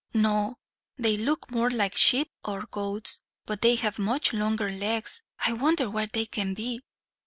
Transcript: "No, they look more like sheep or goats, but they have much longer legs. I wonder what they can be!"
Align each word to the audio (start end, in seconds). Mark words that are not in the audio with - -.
"No, 0.15 0.55
they 0.97 1.15
look 1.15 1.51
more 1.51 1.69
like 1.69 1.95
sheep 1.95 2.31
or 2.43 2.65
goats, 2.65 3.21
but 3.45 3.61
they 3.61 3.75
have 3.75 3.99
much 3.99 4.33
longer 4.33 4.67
legs. 4.67 5.21
I 5.37 5.53
wonder 5.53 5.91
what 5.91 6.13
they 6.13 6.25
can 6.25 6.55
be!" 6.55 6.81